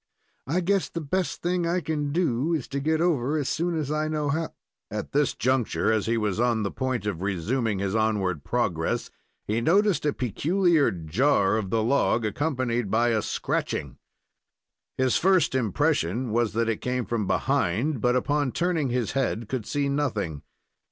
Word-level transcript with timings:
I 0.47 0.61
guess 0.61 0.89
the 0.89 0.99
best 0.99 1.43
thing 1.43 1.67
I 1.67 1.79
can 1.79 2.11
do 2.11 2.55
is 2.55 2.67
to 2.69 2.79
get 2.79 3.01
over 3.01 3.37
as 3.37 3.47
soon 3.47 3.77
as 3.77 3.91
I 3.91 4.07
know 4.07 4.29
how" 4.29 4.51
At 4.89 5.11
this 5.11 5.35
juncture, 5.35 5.91
as 5.93 6.07
he 6.07 6.17
was 6.17 6.39
on 6.39 6.63
the 6.63 6.71
point 6.71 7.05
of 7.05 7.21
resuming 7.21 7.77
his 7.77 7.93
onward 7.93 8.43
progress, 8.43 9.11
he 9.45 9.61
noticed 9.61 10.03
a 10.07 10.11
peculiar 10.11 10.89
jar 10.89 11.55
of 11.55 11.69
the 11.69 11.83
log, 11.83 12.25
accompanied 12.25 12.89
by 12.89 13.09
a 13.09 13.21
scratching. 13.21 13.99
Mis 14.97 15.17
first 15.17 15.53
impression 15.53 16.31
was 16.31 16.53
that 16.53 16.67
it 16.67 16.81
came 16.81 17.05
from 17.05 17.27
behind, 17.27 18.01
but, 18.01 18.15
upon 18.15 18.51
turning 18.53 18.89
his 18.89 19.11
head, 19.11 19.47
could 19.47 19.67
see 19.67 19.87
nothing. 19.87 20.41